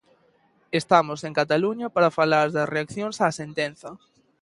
Estamos 0.81 1.19
en 1.27 1.33
Cataluña 1.39 1.87
para 1.95 2.15
falar 2.19 2.47
das 2.55 2.71
reaccións 2.75 3.15
á 3.25 3.27
sentenza. 3.41 3.89